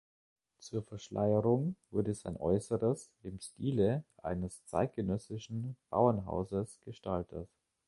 [0.57, 7.47] Zur Verschleierung wurde sein Äußeres im Stile eines zeitgenössischen Bauernhauses gestaltet.